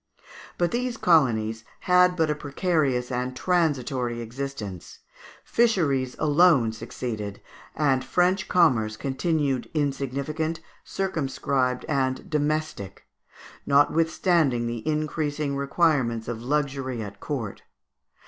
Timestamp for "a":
2.31-2.33